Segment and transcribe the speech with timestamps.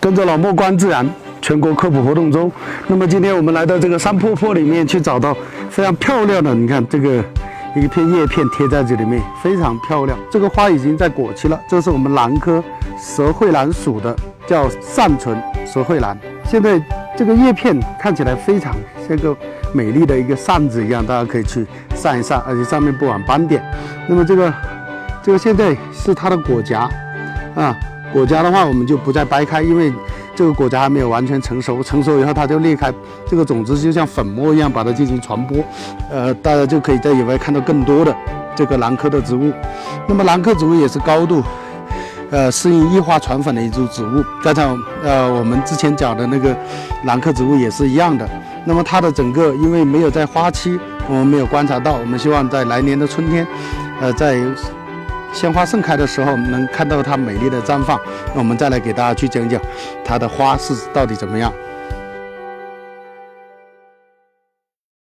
[0.00, 1.08] 跟着老莫观自然
[1.40, 2.50] 全国科普活动中，
[2.86, 5.36] 那么今天我们来到这个山坡坡里面去找到
[5.70, 7.22] 非常漂亮的，你看这个
[7.76, 10.18] 一片叶片贴在这里面，非常漂亮。
[10.30, 12.62] 这个花已经在果期了，这是我们兰科
[12.98, 14.14] 蛇喙兰属的，
[14.46, 16.18] 叫善存蛇喙兰。
[16.44, 16.80] 现在
[17.16, 18.74] 这个叶片看起来非常
[19.06, 19.36] 像个
[19.72, 23.62] 美丽的一个扇子一样，大家可以去扇一扇，而且上面布满斑点。
[24.08, 24.52] 那么这个
[25.22, 26.88] 这个现在是它的果荚
[27.54, 27.76] 啊。
[28.12, 29.92] 果荚的话，我们就不再掰开，因为
[30.34, 31.82] 这个果荚还没有完全成熟。
[31.82, 32.92] 成熟以后，它就裂开，
[33.26, 35.58] 这个种子就像粉末一样，把它进行传播。
[36.10, 38.16] 呃，大家就可以在野外看到更多的
[38.56, 39.52] 这个兰科的植物。
[40.06, 41.42] 那么兰科植物也是高度
[42.30, 44.24] 呃适应异花传粉的一株植物。
[44.42, 44.64] 刚才
[45.02, 46.56] 呃我们之前讲的那个
[47.04, 48.26] 兰科植物也是一样的。
[48.64, 50.78] 那么它的整个因为没有在花期，
[51.08, 53.46] 我们没有观察到，我们希望在来年的春天，
[54.00, 54.40] 呃在。
[55.32, 58.00] 鲜花盛开的时候，能看到它美丽的绽放。
[58.34, 59.60] 那我们再来给大家去讲讲
[60.04, 61.52] 它的花是到底怎么样。